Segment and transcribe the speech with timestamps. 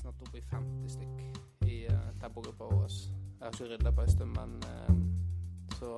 [0.00, 2.90] snart oppe i 50 stykk i uh, tempogruppa vår.
[2.90, 4.94] Jeg har ikke rydda på en stund, men uh,
[5.78, 5.94] så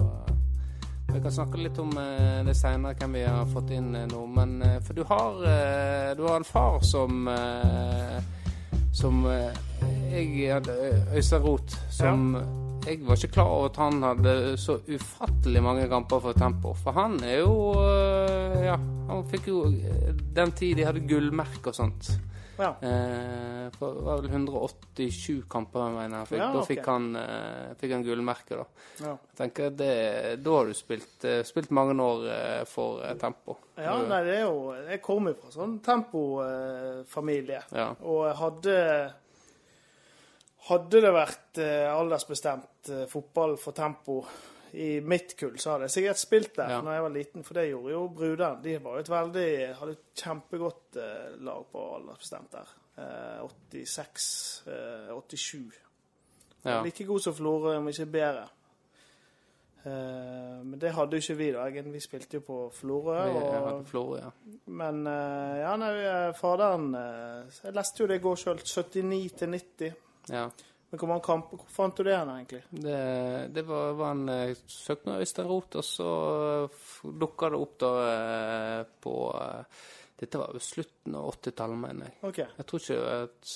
[1.13, 4.23] vi kan snakke litt om uh, det seinere, hvem vi har fått inn eh, nå.
[4.33, 8.19] Men eh, for du har, eh, du har en far som eh,
[8.93, 9.53] Som eh,
[10.13, 10.75] jeg hadde
[11.17, 12.35] Øystein Roth, som
[12.87, 16.75] Jeg var ikke klar over at han hadde så ufattelig mange kamper for Tempo.
[16.75, 18.77] For han er jo eh, Ja,
[19.09, 22.13] han fikk jo eh, Den tid de hadde gullmerke og sånt.
[22.59, 22.69] Ja.
[22.85, 26.29] Eh, for det var vel 187 kamper, mener jeg.
[26.29, 28.67] Fikk, Ja, Da fikk han, eh, fikk han gullmerke, da.
[29.01, 29.15] Ja.
[29.17, 33.57] Jeg tenker det, Da har du spilt, eh, spilt mange år eh, for eh, Tempo.
[33.77, 37.63] Ja, nei, det er jo Jeg kommer fra sånn tempofamilie.
[37.73, 37.95] Ja.
[38.03, 38.79] Og jeg hadde
[40.69, 44.21] Hadde det vært eh, aldersbestemt fotball for tempo
[44.73, 46.81] i mitt kull, så hadde jeg sikkert spilt der Ja.
[46.81, 48.63] når jeg var liten, for det gjorde jo brudene.
[48.65, 52.73] De var jo et veldig Hadde et kjempegodt eh, lag på aldersbestemt der.
[52.99, 55.73] Eh, 86, eh, 87.
[56.65, 56.83] ja.
[56.83, 58.49] Like god som Florø, om ikke bedre.
[59.85, 61.65] Eh, men det hadde jo ikke vi, da.
[61.67, 63.17] Egentlig, Vi spilte jo på Florø.
[63.35, 64.31] Og Florø, ja.
[64.67, 66.93] men eh, ja, nei, eh, faderen
[67.65, 68.63] Jeg leste jo det i går sjøl.
[68.63, 69.95] 79 til 90.
[70.31, 70.49] ja.
[70.93, 72.63] Men hvor mange kamper Hvor fant du det hen, egentlig?
[72.69, 72.97] Det,
[73.57, 76.09] det var, var en søknad søkte med Øystein Roth, og så
[77.23, 79.87] dukka det opp da eh, på eh,
[80.21, 82.19] Dette var jo slutten av 80-tallet, mener jeg.
[82.29, 82.51] Okay.
[82.59, 83.55] Jeg tror ikke at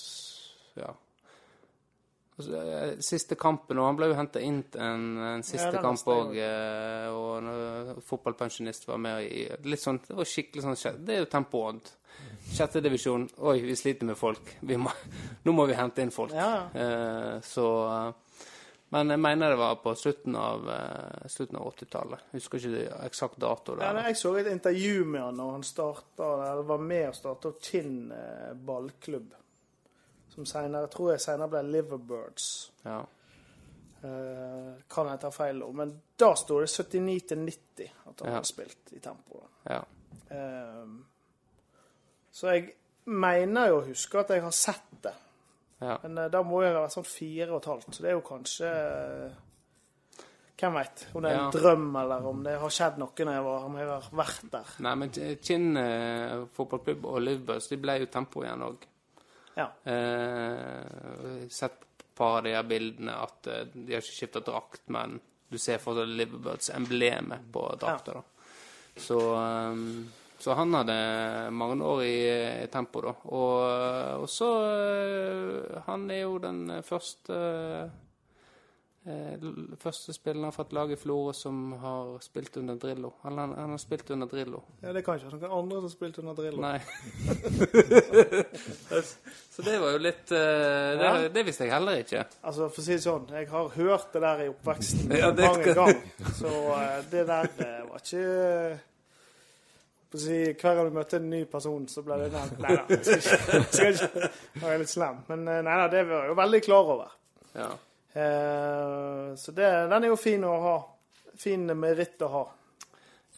[0.81, 0.95] Ja.
[2.37, 5.85] Altså, eh, siste kampen, og han ble jo henta inn til en, en siste ja,
[5.85, 6.35] kamp òg,
[7.13, 11.05] og en eh, fotballpensjonist var med i Litt sånn, Det var skikkelig sånn skjedd.
[11.05, 11.93] Det er jo tempoånd.
[12.57, 13.29] Sjette divisjon.
[13.39, 14.53] Oi, vi sliter med folk.
[14.61, 14.91] Vi må,
[15.45, 16.33] nå må vi hente inn folk.
[16.33, 16.69] Ja.
[16.75, 18.13] Eh, så eh,
[18.95, 22.21] Men jeg mener det var på slutten av, eh, slutten av 80-tallet.
[22.37, 26.29] Husker ikke eksakt dato Ja, nei, jeg så et intervju med han når han starta,
[26.53, 29.35] eller var med og starta Kinn eh, ballklubb.
[30.37, 32.47] Som senere, tror jeg senere ble Liverbirds.
[32.85, 33.01] Ja.
[34.07, 38.29] Eh, kan jeg ta feil nå, men da sto det 79 til 90 at han
[38.31, 38.35] Ja.
[38.39, 39.43] hadde spilt i tempo.
[39.69, 39.83] ja.
[40.31, 41.05] Ehm,
[42.37, 42.67] så jeg
[43.09, 45.15] mener jo å huske at jeg har sett det.
[45.81, 45.95] ja.
[46.03, 47.91] Men eh, da må jeg ha vært sånn fire og et halvt.
[47.97, 49.43] Så det er jo kanskje eh,
[50.57, 51.03] Hvem veit?
[51.13, 51.49] Om det er en Ja.
[51.53, 54.71] drøm, eller om det har skjedd noe når jeg, var, om jeg har vært der.
[54.87, 55.11] Nei, men
[55.45, 58.87] Kinn uh, fotballklubb og Liverbus de ble jo tempo igjen òg.
[59.57, 59.67] Ja.
[61.53, 65.19] Sett på et par av de her bildene at de har ikke skifta drakt, men
[65.53, 68.17] du ser fortsatt Liverbirds-emblemet på drakta.
[68.17, 68.23] da.
[68.97, 69.83] Så, eh,
[70.39, 70.97] så han hadde
[71.57, 72.17] mange år i,
[72.65, 73.15] i tempo, da.
[73.33, 73.61] Og,
[74.23, 77.95] og så eh, Han er jo den første eh,
[79.79, 83.13] første spilleren fra et lag i Florø som har spilt under Drillo.
[83.23, 84.63] Han, han, har spilt under Drillo.
[84.83, 86.61] ja, Det kan ikke være noen andre som har spilt under Drillo.
[86.65, 86.81] Nei.
[89.55, 92.27] så det var jo litt eh, det, det visste jeg heller ikke.
[92.43, 95.55] Altså, for å si det sånn, jeg har hørt det der i oppveksten Ja, det
[95.55, 96.05] mange ganger.
[96.43, 98.27] Så eh, det der det var ikke
[100.21, 102.59] si, Hver gang du møtte en ny person, så ble det nevnt.
[102.65, 105.23] Nei da, jeg skal ikke, jeg skal ikke være litt slem.
[105.31, 107.15] Men eh, nei da, det var jeg jo veldig klar over.
[107.57, 107.71] Ja.
[108.17, 110.77] Eh, så det, den er jo fin å ha.
[111.37, 112.45] Fin meritt å ha.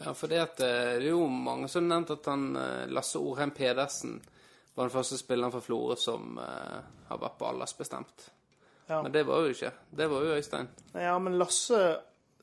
[0.04, 3.18] ja, for det, at, eh, det er jo mange som nevnte at han eh, Lasse
[3.18, 4.20] Orheim Pedersen
[4.78, 6.76] var den første spilleren fra Florø som uh,
[7.08, 8.28] har vært på aldersbestemt.
[8.86, 9.00] Ja.
[9.02, 9.72] Men det var jo ikke.
[9.90, 10.68] Det var jo Øystein.
[10.94, 11.80] ja, men Lasse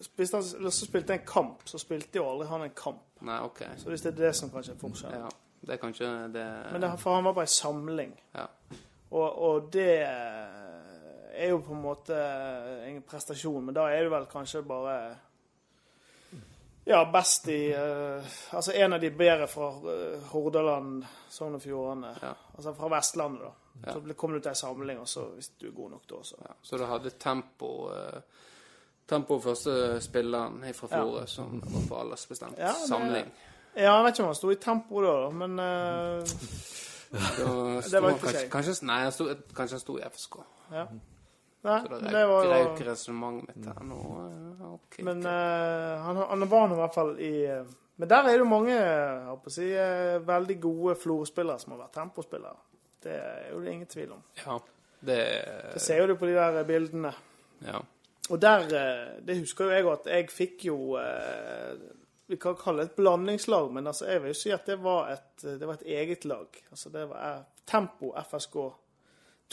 [0.01, 3.03] spilte, han spilte en kamp, så spilte jo aldri han en kamp.
[3.25, 3.63] Nei, OK.
[3.77, 5.27] Så hvis det er det som kanskje er forskjellen.
[5.27, 5.29] Ja.
[5.65, 8.11] Det er kanskje det Men det, for han var bare en samling.
[8.35, 8.45] Ja.
[9.09, 10.01] Og, og det
[11.35, 12.17] er jo på en måte
[12.85, 14.97] en prestasjon, men da er du vel kanskje bare
[16.85, 22.11] ja, best i uh, Altså en av de bedre fra uh, Hordaland, Sogn og Fjordane.
[22.21, 22.33] Ja.
[22.53, 23.53] Altså fra Vestlandet, da.
[23.85, 23.93] Ja.
[23.93, 26.35] Så kom du til en samling, og så hvis du er god nok da, så
[26.41, 28.21] Ja, så du hadde tempo eh,
[29.07, 31.25] Tempo første spilleren fra Ja.
[31.29, 33.31] Som var på aldersbestemt Ja, det- samling.
[33.75, 36.23] Ja, jeg vet ikke om han sto i tempo da, men uh,
[37.11, 38.49] Da Det var ikke seg.
[38.51, 39.25] kanskje, nei, han sto,
[39.55, 40.37] kanskje han sto i FSK.
[40.71, 40.85] ja.
[41.65, 43.95] Nei, Så det røyk, var jo ikke resonnementet mitt her nå.
[44.05, 44.97] Okay, ok.
[45.07, 47.63] Men uh, han, han var nå i hvert fall i eh,
[47.97, 48.75] Men der er det jo mange
[49.49, 52.53] si, eh, veldig gode Florø-spillere som har vært tempospillere.
[53.01, 54.21] Det er jo det ingen tvil om.
[54.45, 54.59] ja,
[55.01, 55.17] det
[55.73, 57.13] Det ser jo du på de der bildene.
[57.65, 57.79] Ja.
[58.33, 61.75] Og der eh, Det husker jo jeg at jeg fikk jo eh,
[62.27, 65.11] Vi kan kalle det et blandingslag, men altså jeg vil jo si at det var
[65.13, 66.47] et, det var et eget lag.
[66.71, 68.55] Altså det var eh, Tempo FSK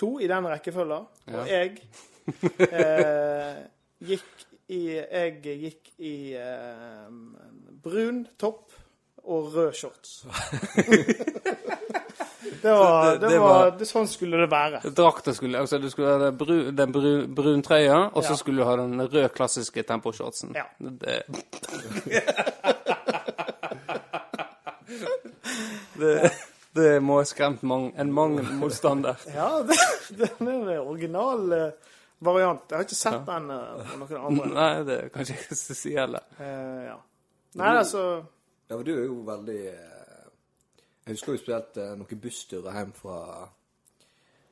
[0.01, 0.97] 2 i den rekkefølga.
[0.97, 1.45] Og Ja.
[1.45, 1.83] jeg
[2.71, 3.61] eh,
[4.09, 7.11] gikk i Jeg gikk i eh,
[7.85, 8.73] brun topp
[9.25, 10.25] og rød shorts.
[12.63, 14.81] Det var, det- det det var, var- det, sånn skulle det være.
[14.95, 18.37] Drakta skulle Altså, du skulle ha den brun, den brun, bruntrøya, og så Ja.
[18.37, 20.55] skulle du ha den røde, klassiske temposhortsen.
[20.55, 20.63] Ja.
[20.79, 21.23] Det,
[25.99, 26.31] det,
[26.73, 29.17] det må ha skremt mange, en mang motstander.
[29.35, 29.77] Ja, det,
[30.19, 31.71] den er en original eh,
[32.23, 32.65] variant.
[32.71, 34.51] Jeg har ikke sett den eh, på noen andre.
[34.59, 36.25] Nei, det kan ikke jeg si heller.
[36.39, 36.99] Eh, ja.
[37.61, 38.03] Nei, altså
[38.71, 39.92] Ja, men du er jo veldig eh,
[41.03, 43.19] Jeg husker jo spilt eh, noen bussturer hjem fra,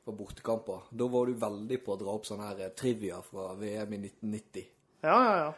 [0.03, 0.87] fra bortekamper.
[0.91, 4.01] Da var du veldig på å dra opp sånn her eh, trivia fra VM i
[4.09, 4.65] 1990.
[5.05, 5.51] Ja, ja, ja.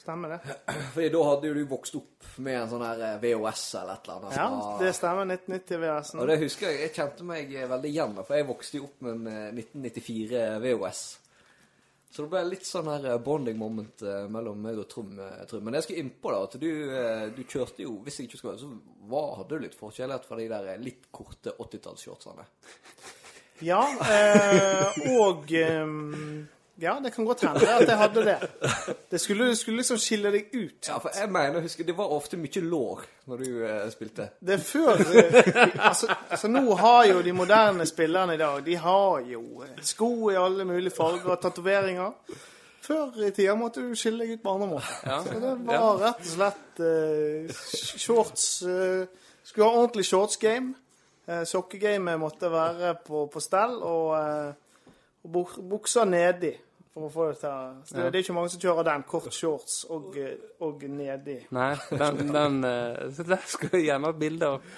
[0.00, 0.40] Stemmer det.
[0.94, 4.08] Fordi da hadde jo du vokst opp med en sånn her eh, VHS eller et
[4.08, 4.36] eller annet.
[4.40, 5.30] Ja, det stemmer.
[5.36, 6.22] 1990-VHS-en.
[6.22, 9.18] Og det husker jeg, jeg kjente meg veldig igjen for jeg vokste jo opp med
[9.18, 11.02] en eh, 1994 VHS.
[12.10, 15.12] Så det ble litt sånn her eh, bonding moment eh, mellom meg og Trym.
[15.22, 15.52] eh.
[15.62, 18.56] Men jeg skal innpå da, at du, eh, du kjørte jo, hvis jeg ikke husker,
[18.58, 18.70] så
[19.12, 22.46] var, hadde du litt forskjellighet fra de der eh, litt korte 80-tallsshortsene.
[23.62, 26.48] Ja, eh, og ehm,
[26.80, 28.36] Ja, det kan godt hende at jeg hadde det.
[29.10, 30.88] Det skulle, skulle liksom skille deg ut.
[30.88, 34.30] Ja, for jeg mener, husker, det var ofte mye lår når du eh, spilte.
[34.40, 38.76] Det er før eh, altså, altså nå har jo de moderne spillerne i dag De
[38.80, 42.16] har jo eh, sko i alle mulige farger og tatoveringer.
[42.80, 45.00] Før i tida måtte du skille deg ut på andre måter.
[45.04, 45.18] Ja.
[45.26, 47.66] Så det var rett og slett eh,
[48.00, 50.74] shorts eh, Skulle ha ordentlig shorts-game.
[51.30, 56.50] Uh, Sokkegamet måtte være på, på stell, og, eh, buksa nedi.
[56.90, 57.50] For å få det til
[57.86, 59.04] så det, det er ikke mange som kjører den.
[59.10, 60.16] Kort shorts og,
[60.66, 61.36] og nedi.
[61.54, 64.74] Nei, den, den eh, Så der skal jeg gjerne ha bilde av.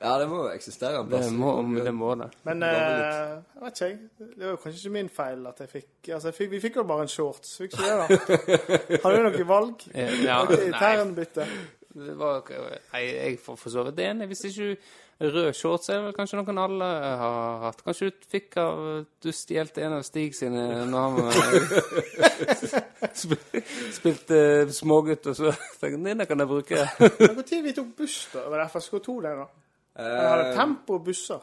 [0.00, 1.92] Ja, det må jo eksistere en Det må det.
[1.92, 2.30] Må det.
[2.48, 4.28] Men eh, jeg vet ikke, jeg.
[4.36, 6.78] Det var jo kanskje ikke min feil at jeg fikk Altså, jeg fikk, vi fikk
[6.80, 7.56] jo bare en shorts.
[7.60, 8.38] Fikk ikke det, da?
[9.02, 9.84] Hadde du noe valg?
[9.94, 11.48] Ja, okay, nei, Internbytte?
[11.94, 12.42] Det var,
[12.92, 14.26] nei, jeg får for så vidt enig.
[14.30, 14.76] Hvis ikke du
[15.20, 16.86] Rød shorts er det vel kanskje noen alle
[17.20, 17.82] har hatt.
[17.84, 18.78] Kanskje du fikk av
[19.20, 21.12] Du stjal en av Stig sine når han
[23.98, 24.38] spilte
[24.72, 26.78] smågutt, og så tenkte jeg denne kan jeg bruke.
[27.20, 28.40] Når vi tok buss, da?
[28.48, 29.46] Var det FSK2 det, da?
[30.00, 31.42] Eller Eh, Tempo busser?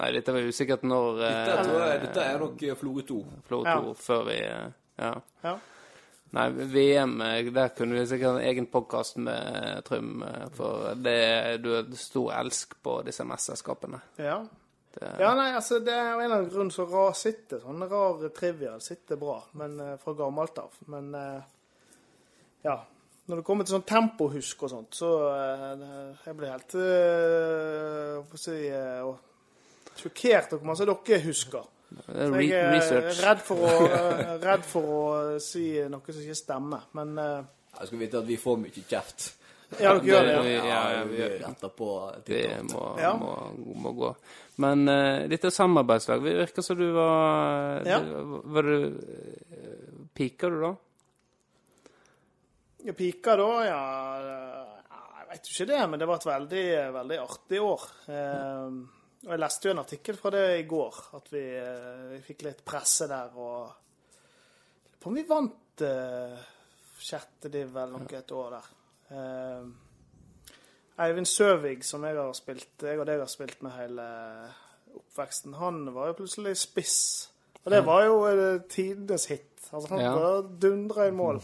[0.00, 3.18] Nei, dette var usikkert når dette, jeg, eh, dette er nok eh, Florø 2.
[3.46, 3.76] Florø Ja.
[3.84, 4.66] 2 før vi eh,
[4.98, 5.12] Ja.
[5.44, 5.52] Ja.
[6.34, 7.18] Nei, VM,
[7.54, 10.24] der kunne vi sikkert en egen podkast med Trym,
[10.56, 14.00] for det, du har stor elsk på disse mesterskapene.
[14.18, 14.40] Ja.
[14.94, 17.58] Det, ja, nei, altså, det er jo en eller annen grunn så rar sitter.
[17.64, 20.76] Sånn rar trivia sitter bra, men eh, fra gammelt av.
[20.90, 21.46] Men eh,
[22.66, 22.76] ja.
[23.24, 25.84] Når det kommer til sånn tempohusk og sånt, så eh,
[26.26, 31.70] Jeg blir helt Hva skal jeg si Sjokkert over hvor mye dere husker.
[32.08, 33.20] Er Så re jeg er research.
[33.24, 36.84] redd for, å, eh, redd for å si noe som ikke stemmer.
[36.98, 37.40] Men eh,
[37.80, 39.26] Jeg skal vite at vi får mye kjeft.
[39.80, 40.52] ja, dere gjør det.
[40.54, 40.64] Ja.
[40.68, 41.90] ja, ja, vi retter på
[42.26, 43.14] Det må, Ja.
[43.18, 43.32] må,
[43.82, 44.10] må gå.
[44.62, 47.96] Men uh, dette samarbeidslag Det virker som du var Ja.
[47.98, 50.70] du, Var du uh, Pika du da?
[52.84, 53.80] Ja, pika da, ja
[55.18, 56.64] Jeg vet jo ikke det, men det var et veldig,
[56.94, 57.84] veldig artig år.
[58.06, 58.76] Eh,
[59.24, 62.44] og jeg leste jo en artikkel fra det i går, at vi, eh, vi fikk
[62.46, 63.80] litt presse der og
[65.00, 66.36] på om vi vant uh,
[66.96, 68.68] sjette div eller noe et år der.
[69.10, 69.66] Uh,
[71.04, 74.06] Eivind Søvig, som jeg har spilt, jeg og deg har spilt med hele
[74.94, 77.02] oppveksten, han var jo plutselig spiss.
[77.64, 78.16] Og det var jo
[78.70, 79.52] tidenes hit.
[79.72, 80.40] Altså, han Ja.
[80.40, 81.42] dundra i mål.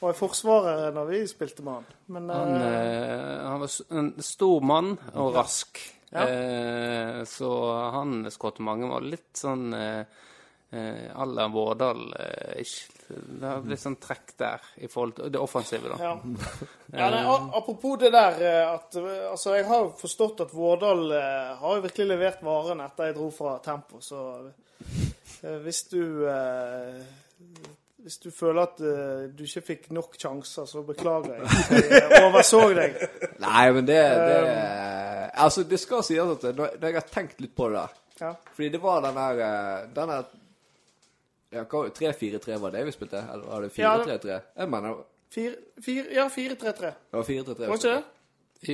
[0.00, 1.86] Var i Forsvaret når vi spilte med han.
[2.06, 5.97] Men Han, eh, han var en stor mann og rask.
[6.10, 6.28] Ja.
[6.28, 7.50] Eh, så
[7.94, 9.10] han skåret mange mål.
[9.12, 10.02] Litt sånn eh,
[10.70, 12.14] eh, à la Vårdal.
[12.18, 12.64] Eh,
[13.08, 16.10] det har blitt sånn trekk der i forhold til det offensive, da.
[16.10, 16.14] ja.
[17.00, 17.22] ja nei,
[17.56, 21.86] apropos det der eh, at eh, Altså, jeg har forstått at Vårdal eh, har jo
[21.86, 27.00] virkelig levert varen etter jeg dro fra Tempo, så eh, hvis du eh,
[27.98, 31.80] hvis du føler at uh, du ikke fikk nok sjanser, så beklager jeg.
[31.90, 32.94] Jeg overså deg.
[33.42, 34.36] Nei, men det, det
[35.38, 38.32] Altså, det skal sies at når når jeg har tenkt litt på det der Ja.
[38.54, 40.24] Fordi det var den der eh, Den der
[41.52, 43.20] ja, hva- 3-4-3 var det vi spilte?
[43.32, 44.40] Eller var det 4-3-3?
[44.58, 44.94] Jeg mener
[45.30, 45.54] Fire,
[45.84, 46.80] fire, ja, 4-3-3.
[46.80, 47.66] det var 4-3-3.
[47.68, 48.04] Var ikke det?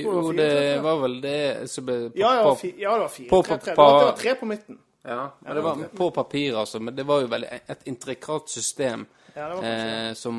[0.05, 3.29] Jo, det var vel det som ble Ja, ja, fi, ja det var 4-3-3.
[3.29, 4.79] på- Det var, det var tre på midten.
[5.05, 6.79] Ja, men det var på papir, altså.
[6.79, 9.05] Men det var jo veldig et intrikat system.
[9.35, 10.35] Ja, Eh, som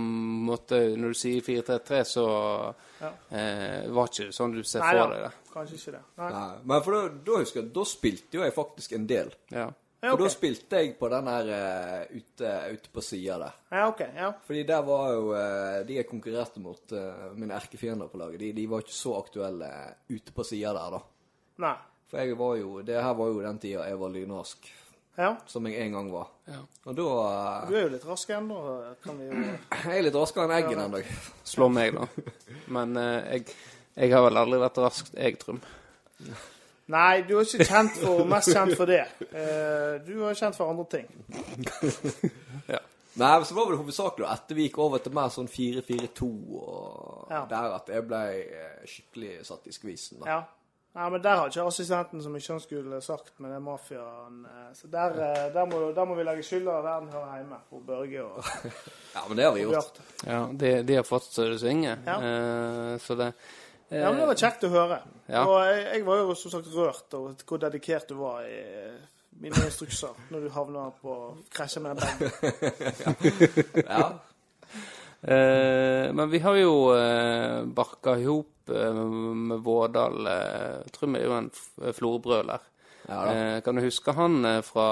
[0.46, 3.10] måtte Når du sier 4-3-3, så Ja.
[3.30, 5.32] eh, var ikke det sånn du ser Nei for deg det.
[5.52, 6.02] kanskje ikke det.
[6.18, 6.30] Nei.
[6.32, 9.32] Nei, men for da, da husker jeg Da spilte jo jeg faktisk en del.
[9.50, 9.66] Ja.
[10.02, 13.54] Ja, For da spilte jeg på den her uh, ute, ute på sida der.
[13.72, 14.00] Ja, ok.
[14.14, 14.32] Ja.
[14.46, 18.52] Fordi der var jo uh, De jeg konkurrerte mot, uh, mine erkefiender på laget, de,
[18.52, 19.70] de var ikke så aktuelle
[20.12, 21.00] ute på sida der, da.
[21.64, 21.74] Nei.
[22.10, 24.68] For jeg var jo Det her var jo den tida jeg var lynrask,
[25.16, 25.30] Ja.
[25.48, 26.28] som jeg en gang var.
[26.46, 26.58] Ja.
[26.84, 27.06] Og da
[27.68, 28.58] Du er jo litt rask ennå,
[29.06, 29.14] jo
[29.84, 31.00] Jeg er litt raskere enn Eggen ennå.
[31.44, 32.08] Slå meg, da.
[32.76, 33.46] Men uh, jeg,
[33.96, 35.62] jeg har vel aldri vært raskt, jeg, Trym.
[36.92, 39.02] Nei, du er ikke kjent for, mest kjent for det.
[39.32, 41.08] Uh, du er kjent for andre ting.
[42.66, 42.80] Ja.
[43.16, 46.26] Nei, men så var det hovedsakelig etter vi gikk over til mer sånn 4-4-2
[46.58, 47.44] og Ja.
[47.48, 50.18] der at jeg ble eh, skikkelig satt i skvisen.
[50.20, 50.26] da.
[50.34, 50.40] Ja.
[50.96, 54.38] Nei, men der har ikke assistenten så mye han skulle sagt med den mafiaen.
[54.48, 57.58] eh, Så der, eh, der, må, der må vi legge skylda der den hører hjemme,
[57.70, 58.44] på Børge og,
[59.16, 60.00] Ja, men det har vi gjort.
[60.24, 62.00] Ja, de, de har fått så det synger.
[62.06, 62.16] Ja.
[62.16, 63.26] Eh, så det
[63.90, 64.98] eh, Ja, men det var kjekt å høre.
[65.28, 65.44] Ja.
[65.44, 68.62] Og jeg, jeg var jo som sagt rørt over hvor dedikert du var i
[69.36, 71.18] mine instrukser når du havna på
[71.52, 72.30] krasja med den bagen.
[73.84, 74.06] Ja.
[74.08, 74.16] Eh,
[75.20, 78.94] men vi har jo eh, barka i hop eh,
[79.50, 80.28] med Vårdal.
[80.84, 81.50] Jeg tror vi er jo en
[81.96, 82.66] florbrøler.
[83.08, 83.32] Ja.
[83.32, 84.86] Eh, kan du huske han eh, fra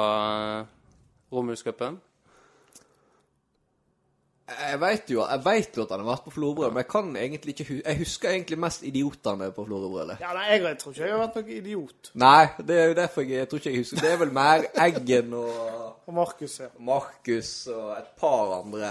[0.61, 0.67] eh,
[1.35, 1.99] Romerhuscupen?
[4.45, 7.67] Jeg vet jo jo at han har vært på Florø, men jeg kan egentlig ikke
[7.69, 10.21] hu Jeg husker egentlig mest idiotene på Florø-brølet.
[10.21, 12.11] Ja, nei, jeg, tror ikke jeg har vært noen idiot.
[12.21, 14.03] Nei, det er jo derfor jeg, jeg tror ikke jeg husker.
[14.05, 15.55] Det er vel mer Eggen og
[16.05, 16.69] Og Markus, ja.
[16.85, 18.91] Markus og et par andre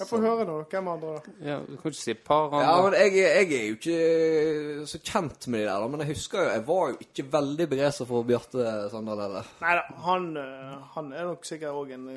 [0.00, 0.56] Jeg får høre nå.
[0.72, 1.36] Hvem andre da?
[1.50, 2.62] Ja, du kan ikke si et par andre.
[2.64, 5.92] Ja, men jeg, jeg er jo ikke så kjent med de der, da.
[5.92, 9.54] Men jeg husker jo Jeg var jo ikke veldig begeistra for Bjarte Sandal heller.
[9.60, 12.08] Nei da, han, eh, han er nok sikkert òg en,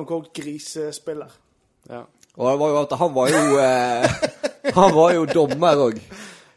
[0.00, 1.32] en quote grisespiller.
[1.90, 2.04] Ja.
[2.36, 4.14] Og det var jo at han var jo eh,
[4.74, 5.98] Han var jo dommer òg.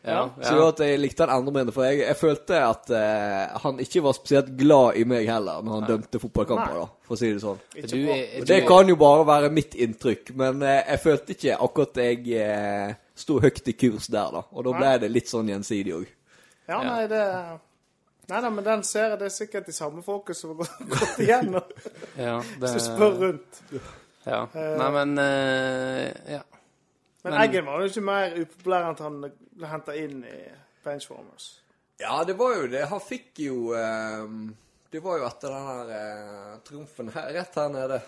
[0.08, 3.58] Ja, Så det at jeg likte han enda mindre, for jeg, jeg følte at eh,
[3.60, 7.20] han ikke var spesielt glad i meg heller når han dømte fotballkamper, da, for å
[7.20, 7.60] si det sånn.
[7.76, 11.58] Ikke Du du det kan jo bare være mitt inntrykk, men eh, jeg følte ikke
[11.68, 14.46] akkurat jeg eh, sto høyt i kurs der, da.
[14.56, 16.08] Og da ble det litt sånn gjensidig òg.
[16.72, 17.24] Ja, nei, det
[18.28, 21.20] Nei da, men den ser jeg det er sikkert de samme folka som har gått-
[21.24, 21.70] igjennom.
[22.20, 23.62] Ja, Hvis du spør rundt.
[24.28, 24.42] Ja.
[24.54, 26.42] Nei, men uh, Ja.
[27.24, 30.38] Men, Men- Eggen var jo ikke mer upopulær enn at han ble henta inn i
[30.86, 31.48] Benchwarmers.
[32.00, 32.84] Ja, det var jo det.
[32.92, 34.28] Han fikk jo uh,
[34.92, 38.02] Det var jo etter den her triumfen her, rett her nede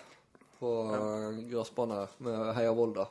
[0.60, 1.00] på ja.
[1.54, 3.08] gressbanen med Heia Volda.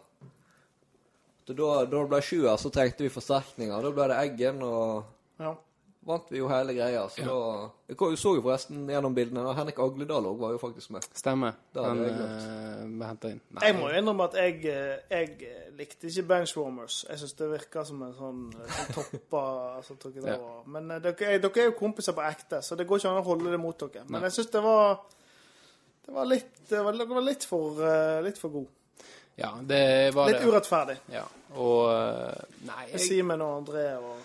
[1.49, 3.81] Da, da det ble sjuer, så trengte vi forsterkninger.
[3.87, 5.55] Da ble det Eggen, og Ja.
[6.09, 7.03] Vant vi jo hele greia.
[7.13, 7.37] Så da
[7.89, 11.07] Jeg ko- så jo forresten gjennom bildene, og Henrik Agledal òg var jo faktisk med.
[11.15, 11.53] Stemmer.
[11.75, 13.41] Da Han jeg eh, ble henta inn.
[13.55, 13.67] Nei.
[13.67, 17.05] Jeg må jo innrømme at jeg, eh, jeg eh, likte ikke Benchwarmers.
[17.09, 19.45] Jeg syns det virka som en sånn, sånn toppa
[19.79, 20.39] altså, Ja.
[20.67, 23.29] Men dere, er- dere er jo kompiser på ekte, så det går ikke an å
[23.29, 24.05] holde det mot dere.
[24.09, 24.27] Men Nei.
[24.29, 24.99] jeg syns det var
[26.09, 28.67] det var litt, det var, det var litt for, litt for god.
[29.39, 30.49] Ja, det var Litt det.
[30.51, 30.97] urettferdig.
[31.13, 31.23] Ja.
[31.55, 31.87] Og
[32.67, 34.17] Nei, jeg, Simen og André og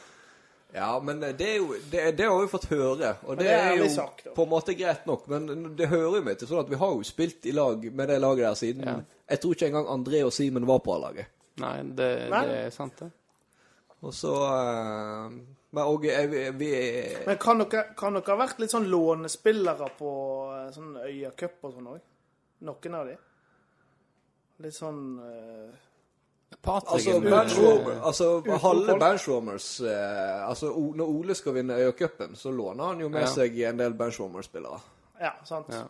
[0.74, 3.68] Ja, men det er jo Det, det har vi fått høre, og det, det er
[3.72, 5.28] er jo sagt, på en måte greit nok.
[5.30, 8.10] Men det hører jo meg til sånn at vi har jo spilt i lag med
[8.10, 8.96] det laget der siden Ja.
[9.30, 11.30] Jeg tror ikke engang André og Simen var på A-laget.
[11.62, 12.42] nei, det, Nei.
[12.50, 13.12] det er sant, det.
[14.02, 15.30] Og så uh,
[15.72, 16.72] Men og vi, vi
[17.28, 20.12] Men kan dere, kan dere ha vært litt sånn lånespillere på
[20.58, 22.02] eh, sånn Øya Cup og sånn òg?
[22.68, 23.16] Noen av de?
[24.66, 25.00] Litt sånn
[25.30, 25.93] Patrick
[26.66, 28.28] Altså, er benchwarmer, altså
[28.62, 33.28] halve benchwarmers eh, Altså, når Ole skal vinne Øya-cupen, så låner han jo med Ja.
[33.28, 34.80] seg en del benchwarmer-spillere.
[35.22, 35.66] Ja, sant?
[35.70, 35.84] Ja.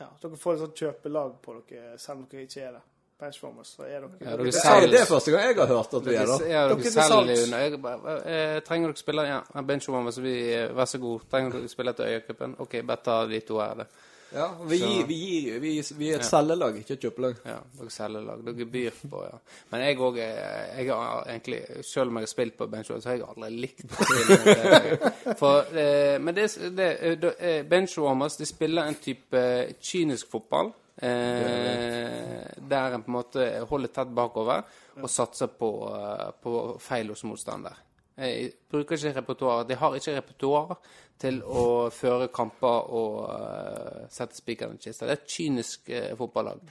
[0.00, 2.80] Ja, dere får et sånt kjøpelag på dere, selv om dere ikke er det.
[3.20, 6.04] Benchwarmers, så er dere Ja, dere Det er det første gang jeg har hørt at
[6.06, 6.48] vi er, det.
[6.50, 10.84] Ja, Dere dere selger bare, eh, Trenger dere spille Ja, benchwarmer, så vi eh, Vær
[10.84, 11.20] så god.
[11.30, 12.56] Trenger dere spille til Øyacupen?
[12.58, 13.86] OK, bare ta de to her, det.
[14.34, 16.28] Ja, vi, Så- gir, vi, gir, vi, vi er et Ja.
[16.28, 17.36] selgelag, ikke et kjøpelag.
[17.46, 18.40] Ja, dere selger lag.
[18.44, 19.38] Dere byr på, ja.
[19.70, 23.16] Men jeg òg Jeg har egentlig Selv om jeg har spilt på benchwarmer, så har
[23.16, 25.36] jeg aldri likt det.
[25.40, 30.72] For, eh, Men det, det det- eh, Benchwarmers de spiller en type eh, kynisk fotball.
[30.98, 34.62] Eh, der en på en måte holder tett bakover
[35.02, 37.74] og satser på, eh, på feil hos motstander.
[38.14, 39.64] Jeg bruker ikke repertoar.
[39.66, 40.74] De har ikke repertoar
[41.20, 45.06] til å føre kamper og uh, sette spikeren i kista.
[45.06, 46.62] Det er et kynisk uh, fotballag.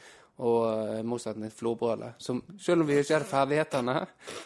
[0.44, 2.16] Og uh, motsetning til Florbrølet.
[2.24, 4.00] Som selv om vi ikke hadde ferdighetene,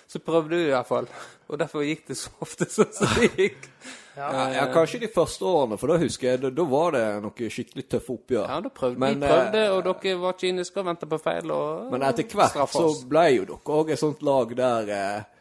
[0.09, 1.07] så prøvde vi i hvert fall.
[1.47, 3.69] Og derfor gikk det så ofte sånn som det gikk.
[4.17, 7.49] Ja, ja, kanskje de første årene, for da husker jeg, da, da var det noe
[7.53, 8.45] skikkelig tøffe oppgjør.
[8.49, 11.53] Ja, da prøvde Men, vi prøvde, eh, og dere var kyniske og ventet på feil.
[11.53, 15.36] Og Men etter hvert så ble jo dere òg et sånt lag der eh,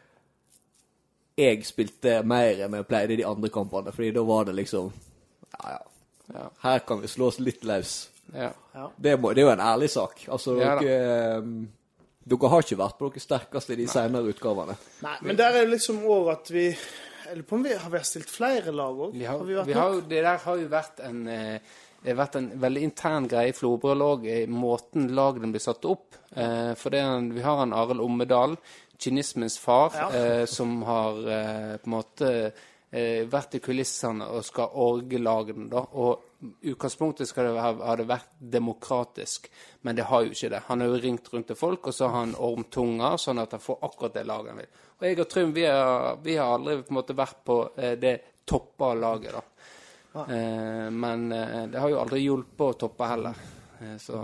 [1.37, 4.91] jeg spilte mer enn jeg pleide i de andre kampene, fordi da var det liksom
[5.57, 5.81] Ja, ja.
[6.33, 8.09] Ja, Her kan vi slå oss litt løs.
[8.33, 8.49] ja.
[8.97, 10.25] Det, må, det er jo en ærlig sak.
[10.27, 11.45] Altså, Ja dere, eh,
[12.27, 14.75] dere har ikke vært på deres sterkeste i de senere utgavene.
[15.05, 17.91] Nei, men der er det liksom òg at vi Jeg lurer på om vi har
[17.91, 19.13] vi stilt flere lag òg?
[19.15, 20.03] Vi har, vi vært nok?
[20.09, 21.59] det der har jo vært en, eh,
[22.03, 26.15] det har vært en veldig intern greie i Florø-lag, i måten lagene blir satt opp.
[26.35, 28.55] Eh, for det er en, vi har en Arild Ommedal,
[28.99, 30.09] kynismens far, Ja.
[30.13, 32.51] eh, som har eh, på en måte
[32.91, 35.69] eh, vært i kulissene og skal orge lagene.
[35.69, 36.23] da, og
[36.63, 39.49] utgangspunktet skal det ha, ha det vært demokratisk,
[39.81, 40.61] men det har jo ikke det.
[40.67, 43.59] Han har jo ringt rundt til folk, og så har han ormtunger, sånn at han
[43.63, 44.69] får akkurat det laget han vil.
[44.99, 47.95] Og jeg og Trym vi har, vi har aldri på en måte vært på eh,
[47.97, 49.43] det toppa laget, da.
[50.29, 53.41] Eh, men eh, det har jo aldri hjulpet å toppe heller.
[54.01, 54.21] Så,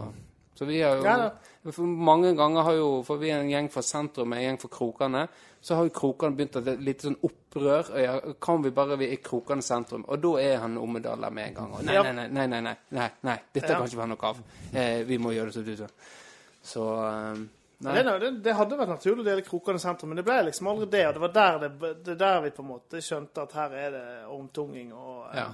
[0.55, 1.31] så vi har jo Ja,
[1.81, 5.27] Mange ganger har jo For vi er en gjeng fra sentrum, en gjeng fra Krokane.
[5.63, 7.87] Så har jo Krokane begynt et litt sånn opprør.
[7.93, 10.03] Og ja, kan vi bare Vi er Krokane sentrum.
[10.07, 11.73] Og da er han Ommedal der med en gang.
[11.73, 13.77] Og nei, nei, nei, nei, nei, nei, nei, nei, dette Ja.
[13.79, 14.43] kan ikke være noe av.
[14.73, 15.87] Eh, vi må gjøre det som du sa.
[16.63, 17.43] Så eh,
[17.83, 17.93] Nei.
[17.95, 20.67] Det, er det, det hadde vært naturlig å dele Krokane sentrum, men det ble liksom
[20.71, 21.07] aldri det.
[21.07, 23.89] Og det var der, det, det der vi på en måte skjønte at her er
[23.91, 25.49] det ormtunging og, eh, Ja.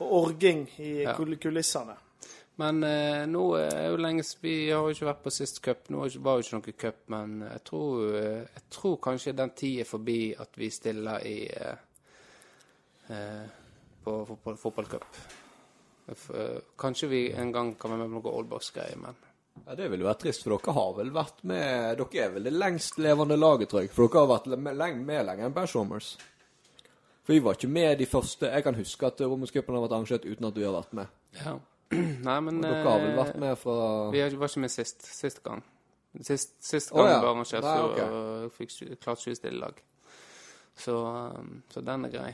[0.00, 1.04] og orging i
[1.42, 1.94] kulissene.
[2.62, 5.88] Men eh, nå er jo lengst Vi har jo ikke vært på sist cup.
[5.90, 9.80] Nå var jo ikke noe cup, men jeg tror, eh, jeg tror kanskje den tid
[9.82, 11.74] er forbi at vi stiller i eh,
[13.10, 13.46] eh,
[14.04, 15.08] på fotball, fotballcup.
[16.06, 19.16] Eh, Kanskje vi en gang kan være med på noe Oldbox-greier, men
[19.66, 22.52] Ja, Det ville vært trist, for dere har vel vært med Dere er vel det
[22.52, 23.90] lengst levende laget, tror jeg.
[23.94, 26.16] For dere har vært med, lenge, med lenger enn Bashomers.
[27.24, 30.26] For vi var ikke med de første Jeg kan huske at Romerscupen har vært arrangert
[30.28, 31.06] uten at du har vært med.
[31.44, 31.58] ja.
[32.26, 33.78] Nei, men Og dere har vel eh, vært med fra
[34.14, 35.62] Vi var ikke med sist, sist gang.
[36.22, 37.18] Sist, sist gang gang ja.
[37.22, 39.80] var arrangert, Nei, så og, uh, fikk klart sju vi stille lag.
[40.78, 40.94] Så,
[41.38, 42.30] um, så den er grei.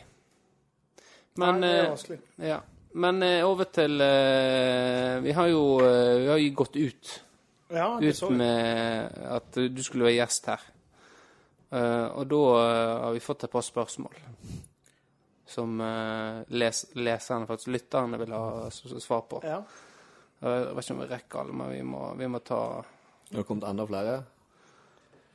[1.40, 2.21] Men Nei, det er eh, vanskelig.
[2.50, 2.61] Ja.
[3.00, 7.12] Men eh, over til eh, Vi har jo eh, vi har jo gått ut,
[7.71, 8.38] Ja, det så ut jeg.
[8.40, 10.64] med at du skulle være gjest her.
[11.71, 14.17] Eh, og da eh, har vi fått et par spørsmål
[15.50, 19.40] som eh, les, leserne, faktisk lytterne, vil ha svar på.
[19.44, 19.61] Ja.
[20.40, 22.61] Jeg vet ikke om vi rekker alle, men vi må, vi må ta
[23.29, 24.14] Det har kommet enda flere?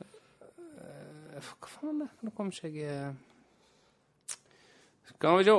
[0.02, 2.08] Eh, Hva faen er det?
[2.26, 3.14] Nå kom ikke jeg eh.
[5.12, 5.56] Skal vi se.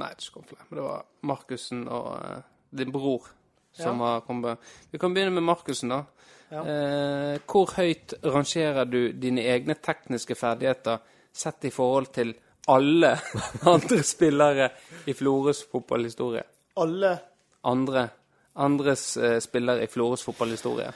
[0.00, 0.66] Nei, det kom flere.
[0.68, 3.26] Men det var Markussen og uh, din bror
[3.74, 4.60] som har kommet.
[4.90, 6.04] Vi kan begynne med Markussen, da.
[6.50, 6.62] Ja.
[6.62, 12.32] Uh, hvor høyt rangerer du dine egne tekniske ferdigheter sett i forhold til
[12.70, 13.14] alle
[13.74, 14.70] andre spillere
[15.06, 16.42] i Florøs fotballhistorie?
[16.80, 17.18] Alle
[17.62, 18.06] Andre,
[18.54, 20.92] andres eh, spillere i Florøs fotballhistorie?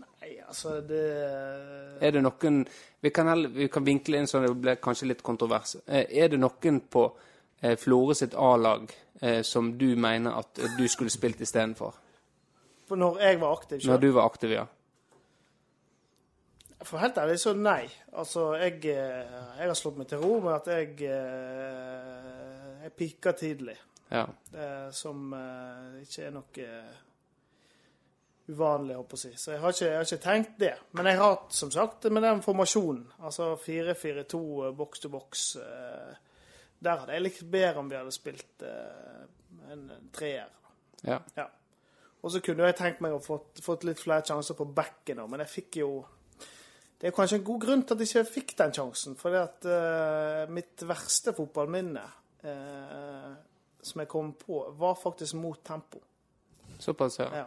[0.00, 1.02] Nei, altså, det
[2.00, 2.62] Er det noen
[3.00, 5.76] Vi kan, vi kan vinkle inn sånn det blir kanskje litt kontrovers.
[5.86, 7.04] Eh, Er det noen på
[7.60, 8.88] eh, Flore sitt A-lag
[9.20, 11.94] eh, som du mener at eh, du skulle spilt istedenfor?
[12.88, 14.66] For når jeg var aktiv Når du var aktiv, ja.
[16.86, 17.84] For helt ærlig så nei.
[18.16, 23.32] Altså, jeg, eh, jeg har slått meg til ro med at jeg eh, Jeg pika
[23.36, 23.76] tidlig.
[24.10, 24.24] ja.
[24.54, 25.28] eh, som
[26.00, 26.68] ikke er noe
[28.50, 29.30] uvanlig, holdt på å si.
[29.38, 30.72] Så jeg har, ikke, jeg har ikke tenkt det.
[30.98, 35.44] Men jeg har hatt, som sagt, med den formasjonen, altså 4-4-2, eh, boks to boks
[36.80, 38.62] Der hadde jeg likt bedre om vi hadde spilt
[39.70, 40.48] en treer.
[41.04, 41.20] ja.
[41.36, 41.46] Ja.
[42.22, 45.28] Og så kunne jeg tenkt meg å fått, fått litt flere sjanser på bekken òg,
[45.32, 45.86] men jeg fikk jo
[47.00, 49.14] Det er kanskje en god grunn til at jeg ikke fikk den sjansen.
[49.16, 52.02] For at uh, mitt verste fotballminne
[52.44, 53.30] uh,
[53.80, 56.02] som jeg kom på, var faktisk mot Tempo.
[56.76, 57.30] Såpass, ja.
[57.40, 57.46] Ja.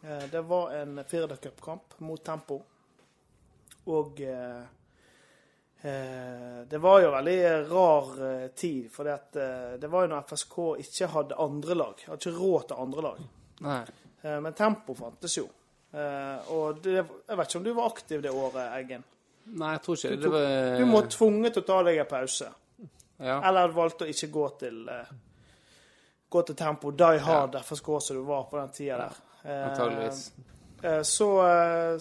[0.00, 2.62] Uh, det var en Firda-cupkamp mot Tempo.
[3.86, 4.18] Og
[6.66, 8.08] det var jo veldig rar
[8.58, 12.02] tid, for det var jo når FSK ikke hadde andre lag.
[12.08, 13.20] Hadde ikke råd til andre lag.
[13.62, 13.84] Nei.
[14.42, 15.44] Men Tempo fantes jo.
[15.96, 19.04] Eh, og det, jeg vet ikke om du var aktiv det året, Eggen.
[19.56, 20.16] Nei, jeg tror ikke.
[20.16, 20.48] Du det var,
[20.80, 22.48] Du må tvunget til å ta deg en pause.
[23.22, 23.36] ja.
[23.48, 25.14] Eller valgte å ikke gå til eh,
[26.28, 29.16] Gå til Tempo Die Hard FSK som du var på den tida der.
[29.70, 30.24] Antageligvis.
[30.82, 31.28] Eh, Så,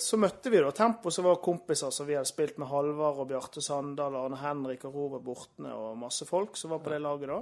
[0.02, 3.30] så møtte vi da Tempo, som var kompiser som vi hadde spilt med Halvard og
[3.30, 7.30] Bjarte Sandal, Arne Henrik og Robert Bortne og masse folk som var på det laget
[7.32, 7.38] da.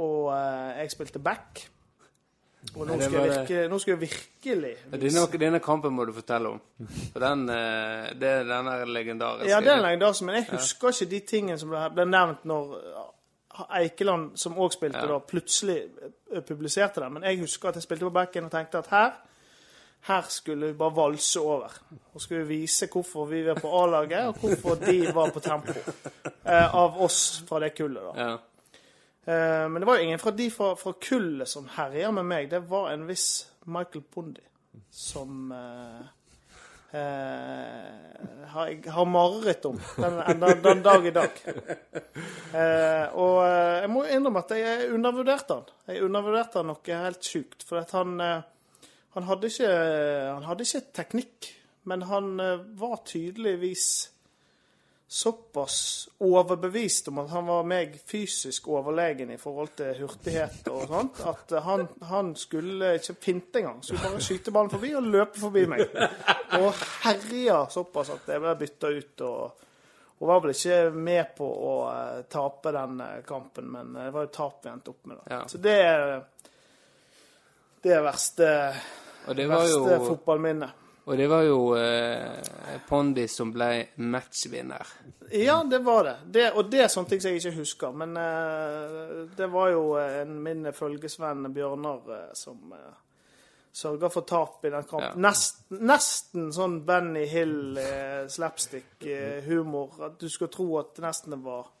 [0.00, 0.32] Og
[0.80, 1.68] jeg spilte back.
[2.76, 6.48] Og nå skal, jeg virke, nå skal jeg virkelig Denne, denne kampen må du fortelle
[6.54, 6.60] om.
[7.12, 9.50] For den, eh, det, den er legendarisk.
[9.50, 13.06] Ja, det er legendarisk, men jeg husker ikke de tingene som ble, nevnt når eh,
[13.80, 15.06] Eikeland, som òg spilte Ja.
[15.14, 17.12] da, plutselig eh, publiserte det.
[17.12, 19.16] Men jeg husker at jeg spilte på backen og tenkte at her
[20.08, 21.72] her skulle vi bare valse over.
[22.14, 25.74] Og skulle vi vise hvorfor vi var på A-laget, og hvorfor de var på tempo.
[26.48, 28.28] Eh, av oss fra det kullet, da.
[28.28, 28.36] Ja.
[29.28, 32.46] Eh, men det var jo ingen fra de fra, fra kullet som herja med meg.
[32.50, 34.44] Det var en viss Michael Bondi
[34.90, 36.06] som eh,
[36.96, 41.44] eh, har jeg har mareritt om den, den, den dag i dag.
[42.48, 45.66] Eh, og eh, jeg må innrømme at jeg undervurderte han.
[45.92, 47.66] Jeg undervurderte han noe helt sjukt.
[47.68, 49.72] For at han, han, hadde ikke,
[50.32, 51.50] han hadde ikke teknikk,
[51.92, 52.40] men han
[52.80, 53.90] var tydeligvis
[55.10, 61.22] såpass overbevist om at han var meg fysisk overlegen i forhold til hurtighet og sånt,
[61.24, 63.78] at han, han skulle ikke pinte engang.
[63.82, 65.86] Skulle bare skyte ballen forbi og løpe forbi meg.
[66.58, 66.68] Og
[67.06, 69.24] herja såpass at jeg ble bytta ut.
[69.24, 69.64] og
[70.18, 74.26] hun var vel ikke med på å eh, tape den eh, kampen, men det var
[74.26, 75.20] jo tap vi endte opp med.
[75.22, 75.36] da.
[75.36, 75.40] Ja.
[75.48, 76.04] Så det er
[77.82, 78.48] det er verste,
[79.30, 80.87] Og det verste jo, fotballminnet.
[81.08, 83.70] Og det var jo eh, Pondi som ble
[84.04, 84.90] matchvinner.
[85.32, 86.16] Ja, det var det.
[86.34, 86.46] det.
[86.52, 87.94] Og det er sånne ting som jeg ikke husker.
[87.96, 92.92] Men eh, det var jo en, min følgesvenn Bjørnar eh, som eh,
[93.72, 95.16] sørga for tap i den kampen.
[95.16, 95.24] Ja.
[95.30, 101.72] Nesten, nesten sånn Benny Hill, eh, at du skulle tro at nesten det var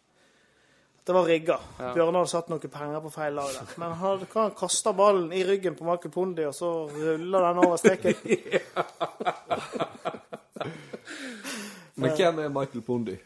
[1.08, 1.56] det var rigga.
[1.80, 1.90] Ja.
[1.96, 3.70] Bjørnar hadde satt noen penger på feil lag der.
[3.80, 7.80] Men han kan kasta ballen i ryggen på Michael Pondi, og så rulla den over
[7.80, 8.14] streken.
[11.98, 13.16] Men hvem er Michael Pondi?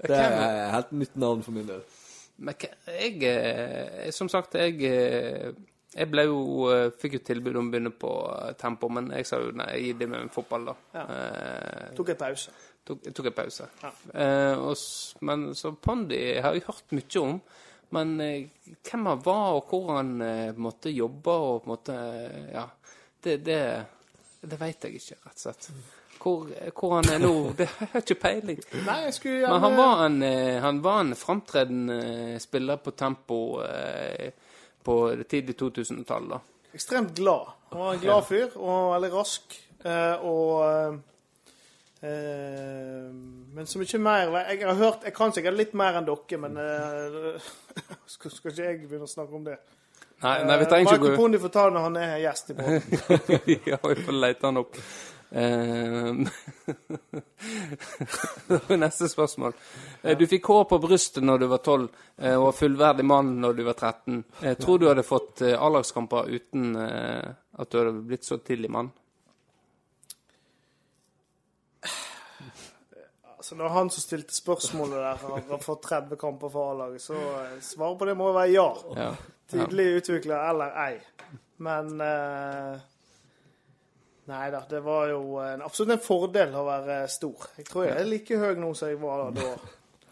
[0.00, 1.80] Det er helt nytt navn for min del.
[2.40, 5.52] Men hva- jeg eh, Som sagt, jeg eh,
[5.90, 6.36] jeg ble jo,
[6.70, 9.72] eh, fikk jo tilbud om å begynne på eh, tempo, men jeg sa jo nei,
[9.82, 10.74] gi det med fotball, da.
[10.94, 11.02] Ja.
[11.16, 12.52] Eh, Tok en pause.
[12.86, 13.68] Tok, tok en pause.
[13.82, 13.92] Ja.
[14.14, 14.76] Eh, og,
[15.26, 17.40] men så Pondi har jeg hørt mye om.
[17.90, 18.50] Men eh,
[18.86, 22.68] hvem han var, og hvor han eh, måtte jobbe og på en måte eh, Ja.
[23.20, 23.62] Det, det,
[24.40, 25.66] det veit jeg ikke, rett og slett.
[26.20, 28.62] Hvor, hvor han er nå, det har jeg ikke peiling.
[28.86, 32.80] Nei, jeg skulle gjerne Men han var en, eh, han var en framtredende eh, spiller
[32.80, 34.30] på tempo eh,
[34.80, 36.32] på det tidlig 2000-tall,
[36.72, 37.52] ekstremt glad.
[37.70, 39.56] Han var en glad fyr og veldig rask.
[39.84, 40.98] Eh, og eh,
[42.00, 46.56] Men så mye mer Jeg har hørt Jeg kan sikkert litt mer enn dere, men
[46.56, 47.50] eh,
[48.14, 49.58] skal, skal ikke jeg begynne å snakke om det?
[50.22, 52.82] Nei, nei vi Eh, trenger Michael Pondi får ta når han er gjest i båten.
[53.70, 54.76] Ja, vi får lete han opp.
[55.30, 56.12] Eh,
[58.84, 59.52] Neste spørsmål.
[60.02, 63.36] Eh, Du fikk hår på brystet når du var 12, eh, og var fullverdig mann
[63.40, 64.24] når du var 13.
[64.42, 68.70] Eh, Tror du hadde fått eh, A-lagskamper uten eh, at du hadde blitt så tidlig
[68.72, 68.90] mann?
[73.50, 77.56] Altså, når han som stilte spørsmålet der, har, fått 30 kamper for A-laget, så eh,
[77.66, 78.66] svaret på det må jo være ja.
[78.94, 79.08] Ja.
[79.50, 81.00] Tidlig utvikler eller ei.
[81.66, 82.84] Men eh,
[84.30, 87.48] Nei da, det var jo en, absolutt en fordel å være stor.
[87.58, 89.48] Jeg tror jeg er like høy nå som jeg var da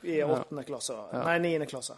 [0.03, 0.99] i åttende klasse.
[1.15, 1.95] Nei, niende klasse.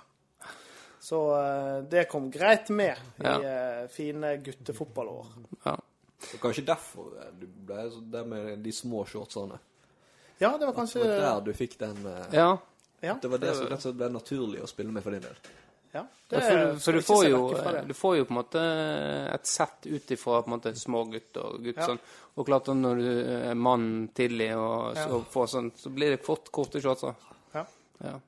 [1.00, 3.38] Så eh, det kom greit med i Ja.
[3.40, 5.33] eh, fine guttefotballår.
[5.64, 5.79] ja.
[6.20, 9.57] Det er kanskje derfor du ble så der med de små shortsene.
[10.40, 12.50] Ja, det var Det kanskje var der du fikk den eh, ja.
[13.03, 15.22] Ja, Det var det som rett og slett ble naturlig å spille med for din
[15.24, 15.37] del.
[15.94, 16.05] ja.
[16.31, 17.85] Ja, Det, for, du- for du får jo, det.
[17.88, 18.61] du får jo på en måte
[19.35, 21.87] et sett ut ifra på små gutter og gutt Ja.
[21.87, 21.98] sånn.
[22.37, 23.09] Og klart at når du
[23.50, 25.20] er mann tidlig og så, Ja.
[25.33, 27.14] får sånn, så blir det fort korte shortser.
[27.55, 27.64] Ja.
[28.05, 28.20] Ja.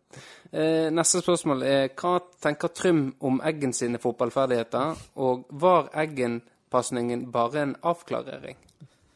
[0.53, 7.57] Eh, neste spørsmål er hva tenker Trym om Eggen sine fotballferdigheter, og var Eggen-pasningen bare
[7.63, 8.57] en avklarering?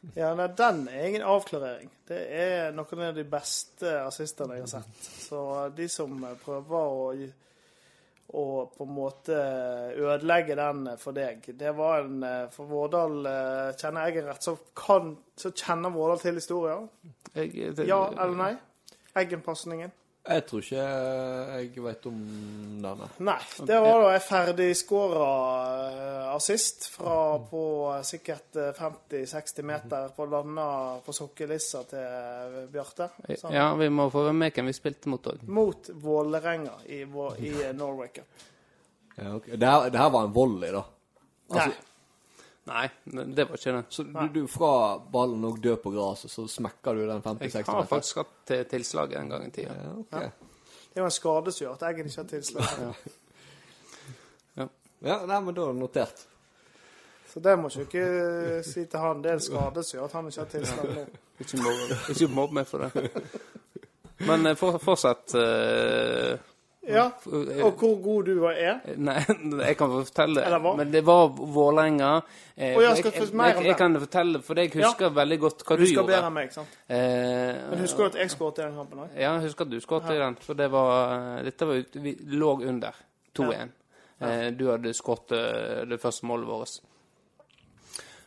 [0.20, 1.90] Ja, nei, den er ingen avklarering.
[2.06, 5.08] Det er noen av de beste assistene jeg har sett.
[5.26, 5.40] Så
[5.76, 6.14] de som
[6.44, 7.10] prøver å,
[8.38, 9.40] å på en måte
[9.96, 15.12] ødelegge den for deg Det var en For Vårdal kjenner kjenner en rett, så, kan,
[15.36, 16.88] så kjenner Vårdal til historien.
[17.34, 18.52] Jeg, det, Ja eller nei?
[19.16, 19.92] Eggen-pasningen?
[20.26, 20.86] Jeg tror ikke
[21.56, 22.16] jeg vet om
[22.82, 23.08] denne.
[23.26, 23.36] Nei.
[23.68, 25.28] Det var da en ferdigskåra
[26.32, 27.18] assist fra
[27.50, 27.62] på
[28.06, 30.66] sikkert eh, 50-60 meter på landa
[31.06, 33.10] på sokkelissa til Bjarte.
[33.30, 33.54] Sånn.
[33.54, 35.46] Ja, vi må få med hvem vi spilte mot òg.
[35.46, 38.46] Mot Vålerenga i, i Norway Cup.
[39.16, 39.56] Ja, okay.
[39.56, 40.82] det, her, det her var en volley, da.
[41.52, 41.95] Altså, Nei.
[42.66, 43.82] Nei, det var ikke det.
[43.94, 44.70] Så du, du fra
[45.12, 47.58] ballen og dør på gresset, så smekker du den 50-60 meter?
[47.60, 49.74] Jeg har faktisk hatt til- tilslag en gang i tida.
[49.84, 50.16] Ja, ok.
[50.96, 52.64] Det var en skade som gjorde at Eggen ikke har tilslag.
[55.04, 56.22] Ja, nei, men da er det notert.
[57.28, 59.20] Så det må ikke dere si til han.
[59.22, 61.06] Det er en skade som gjør at han ikke har tilslag nå.
[62.16, 63.10] Ikke mobb, meg for det.
[64.24, 66.38] Men fortsatt for, fortsett eh,
[66.86, 68.80] Ja, eh, Og hvor god du er.
[68.96, 69.16] Nei,
[69.68, 70.44] jeg kan fortelle.
[70.46, 70.74] Eller hva?
[70.78, 72.10] Men det var Vålerenga.
[72.56, 75.88] Eh, jeg, jeg, jeg, jeg kan fortelle, for jeg husker veldig godt hva Du du,
[75.90, 76.12] gjorde.
[76.12, 76.76] bedre enn meg, sant?
[76.86, 79.16] Eh, Men husker du at jeg skåret i den kampen òg?
[79.18, 80.38] Ja, jeg husker at du skåret i den.
[80.46, 83.02] For det var Dette var ut- Vi lå under
[83.34, 83.72] 2-1.
[84.20, 86.78] Eh, du hadde skåret eh, det første målet vårt.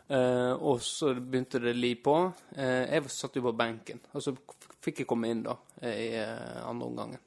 [0.10, 2.16] Eh, og så begynte det li på.
[2.58, 4.34] Eh, jeg satt jo på benken, og så
[4.82, 7.20] fikk jeg komme inn da, eh, i eh, andre omgangen.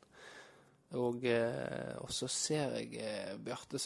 [0.98, 3.80] Og, eh, og så ser jeg eh, Bjarte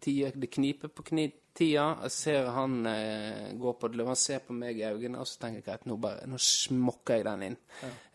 [0.00, 1.86] tida, Det kniper på kni, tida.
[2.04, 5.40] Jeg ser han eh, gå på det, han ser på meg i øynene, og så
[5.44, 7.56] tenker jeg greit, nå, bare, nå smokker jeg den inn.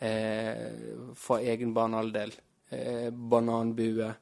[0.06, 0.68] Eh,
[1.18, 2.38] for egen banehalvdel.
[2.70, 4.14] Eh, bananbue.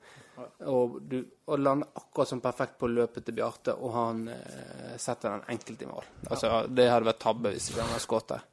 [0.69, 1.17] Og, du,
[1.49, 5.81] og lander akkurat som perfekt på løpet til Bjarte, og han eh, setter den enkelt
[5.81, 6.11] i mål.
[6.29, 8.45] Altså, Det hadde vært tabbe hvis vi hadde skutt der.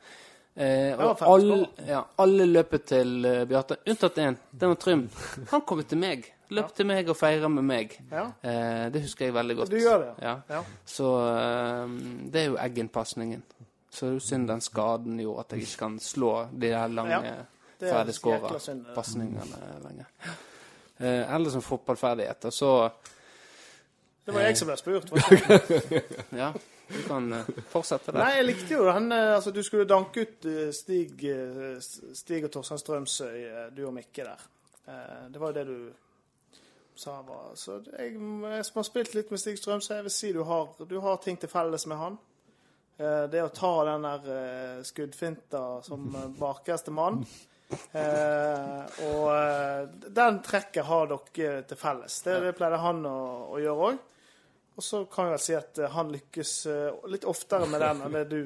[0.55, 1.57] Eh, og alle,
[1.89, 4.37] ja, alle løper til uh, Bjarte, unntatt én.
[4.51, 5.09] Det var Trym.
[5.51, 6.29] Han kommer til meg.
[6.55, 7.97] Løp til meg og feirer med meg.
[8.13, 8.29] Ja.
[8.45, 9.73] Eh, det husker jeg veldig godt.
[9.73, 10.37] Du gjør det, ja.
[10.51, 10.61] Ja.
[10.87, 11.97] Så uh,
[12.31, 13.43] det er jo Eggen-pasningen.
[13.91, 16.89] Så det er jo synd den skaden gjorde at jeg ikke kan slå de der
[16.91, 18.59] lange Ja, er ferdigskåra
[18.95, 20.09] pasningene lenger.
[20.99, 22.91] Eh, eller som fotballferdigheter, så
[24.27, 25.11] Det var jeg som ble spurt.
[25.11, 25.93] faktisk.
[26.43, 26.53] Ja,
[26.97, 28.21] du kan eh, fortsette der.
[28.21, 31.25] Nei, jeg likte jo han eh, Altså, du skulle danke ut eh, Stig,
[32.15, 33.39] Stig og Torstein Strømsøy,
[33.77, 34.51] du og Mikke der.
[35.33, 35.79] Det var jo det du
[37.01, 40.33] sa var Så jeg, jeg som har spilt litt med Stig Strømsøy, jeg vil si
[40.37, 42.21] du har, du har ting til felles med han.
[42.95, 47.25] Det å ta den der skuddfinta som bakerste mann.
[47.93, 52.21] Eh, og den trekket har dere til felles.
[52.27, 53.19] Det, det pleide han å,
[53.55, 54.03] å gjøre òg.
[54.77, 58.01] Og så kan jeg vel si at eh, han lykkes eh, litt oftere med den
[58.03, 58.41] enn det du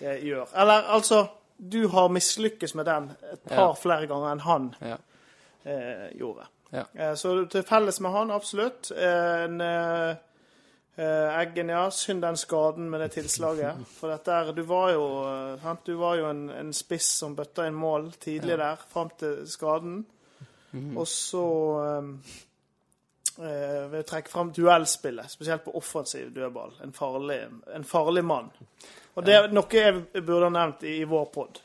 [0.00, 0.48] eh, gjør.
[0.54, 1.24] Eller altså
[1.60, 3.72] Du har mislykkes med den et par Ja.
[3.76, 4.96] flere ganger enn han Ja.
[5.64, 6.46] eh, gjorde.
[6.72, 6.84] Ja.
[6.94, 8.90] Eh, så til felles med han, absolutt.
[8.96, 10.14] En eh,
[11.00, 11.90] Eggen, ja.
[11.90, 13.76] Synd den skaden med det tilslaget.
[14.00, 15.04] For dette er Du var jo?
[15.86, 20.02] Du var jo en, en spiss som bøtta inn mål tidlig der, fram til skaden.
[20.96, 21.44] Og så
[23.42, 26.76] eh, å vil trekke fram duellspillet, spesielt på offensiv dødball.
[26.84, 27.40] En farlig,
[27.74, 28.50] en farlig mann.
[29.14, 31.60] Og det er noe jeg burde ha nevnt i, i vår pod.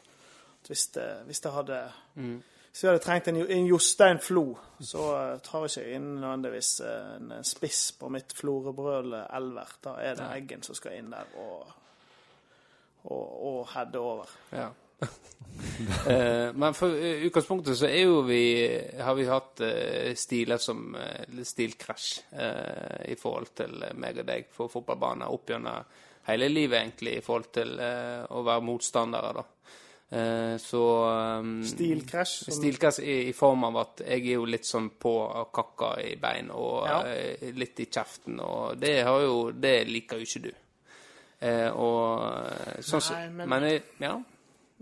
[0.65, 0.89] Hvis,
[1.27, 1.79] hvis det hadde
[2.15, 5.03] Hvis vi hadde trengt en, en Jostein Flo, så
[5.45, 9.77] tar tar ikke inn nødvendigvis eh, en, en spiss på mitt Florebrøl elver.
[9.83, 11.69] Da er det Eggen som skal inn der og,
[13.05, 14.33] og, og heade over.
[14.51, 14.71] Ja.
[16.07, 18.37] Eh, men for eh, utgangspunktet så er jo vi
[19.01, 22.05] Har vi hatt eh, stiler som eh, stilkrasj
[23.11, 25.83] i forhold til meg og deg på fotballbanen opp gjennom
[26.29, 29.43] hele livet, egentlig, i forhold til å være motstandere, da.
[30.61, 30.81] Så
[31.41, 32.47] um, Stilkrasj.
[32.55, 35.13] Stilkrasj i, i form av at jeg er jo litt sånn på
[35.53, 37.01] kakka i bein og Ja.
[37.57, 40.51] litt i kjeften, og det har jo Det liker jo ikke du.
[41.77, 44.15] Og sånn Nei, men- men jeg, Ja.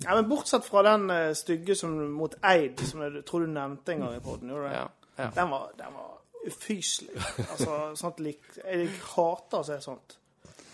[0.02, 3.94] Ja, men Bortsett fra den uh, stygge som mot Eid, som jeg tror du nevnte
[3.94, 4.50] en gang i poden.
[4.50, 5.30] Ja, ja.
[5.36, 7.14] Den var, den var ufyselig.
[7.52, 10.18] Altså, sånt lik, jeg hater å se sånt.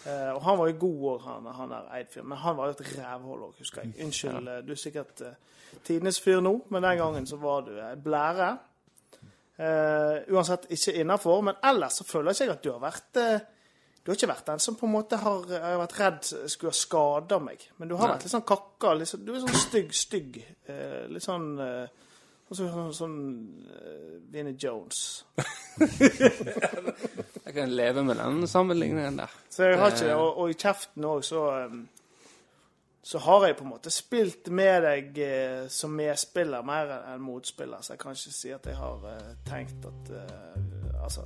[0.06, 2.30] Uh, og han var jo god òg, han, han der Eid-fyren.
[2.32, 3.98] Men han var jo et rævhull òg, husker jeg.
[4.06, 4.62] Unnskyld, ja.
[4.64, 5.36] du er sikkert uh,
[5.84, 8.50] tidenes fyr nå, men den gangen så var du ei blære.
[9.60, 11.42] Uh, uansett ikke innafor.
[11.44, 13.48] Men ellers så føler jeg ikke at du har vært eh,
[14.10, 16.78] Du har ikke vært den som på en måte har, har vært redd skulle ha
[16.80, 17.62] skada meg.
[17.78, 18.16] Men du har Nei.
[18.16, 18.94] vært litt sånn kakka.
[18.98, 20.40] Litt sånn, du er sånn stygg, stygg.
[20.66, 22.08] Eh, litt sånn eh,
[22.50, 23.20] sånn, sånn, sånn
[23.70, 25.04] eh, Vinnie Jones.
[27.46, 29.32] Jeg kan leve med den sammenligningen der.
[29.50, 31.88] Så jeg har Det- ikke, og, og i kjeften òg, så um,
[33.04, 37.82] Så har jeg på en måte spilt med deg eh, som medspiller mer enn motspiller,
[37.82, 41.24] så jeg kan ikke si at jeg har eh, tenkt at eh, Altså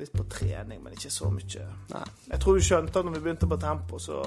[0.00, 1.66] Litt på trening, men ikke så mye.
[1.92, 2.04] Nei.
[2.30, 4.20] Jeg tror du skjønte at når vi begynte på tempo, så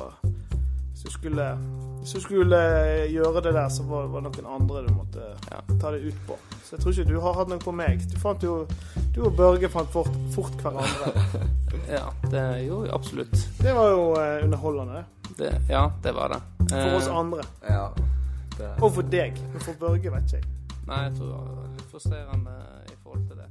[0.94, 1.46] Hvis du skulle,
[2.00, 2.58] hvis du skulle
[3.10, 5.60] gjøre det der, så var det noen andre du måtte Ja.
[5.82, 6.38] ta det ut på.
[6.64, 8.04] Så jeg tror ikke du har hatt noe på meg.
[8.12, 8.68] Du fant jo
[9.16, 11.14] Du og Børge fant fort, fort hverandre.
[11.90, 13.34] Ja, det gjorde jeg absolutt.
[13.60, 15.38] Det var jo eh, underholdende, det.
[15.38, 16.42] Det, ja, det var det.
[16.70, 17.44] For oss Eh, andre.
[17.70, 17.88] Ja.
[18.58, 19.40] Det, Og for deg.
[19.54, 20.46] Men for Børge vet ikke jeg.
[20.88, 22.56] Nei, jeg tror det var litt frustrerende
[22.92, 23.50] i forhold til det.